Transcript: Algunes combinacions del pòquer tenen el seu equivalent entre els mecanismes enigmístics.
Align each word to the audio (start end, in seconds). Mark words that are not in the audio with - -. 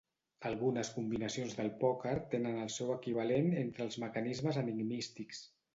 Algunes 0.49 0.89
combinacions 0.95 1.53
del 1.59 1.69
pòquer 1.85 2.15
tenen 2.33 2.59
el 2.65 2.73
seu 2.79 2.91
equivalent 2.97 3.55
entre 3.65 3.87
els 3.89 4.03
mecanismes 4.07 4.63
enigmístics. 4.67 5.51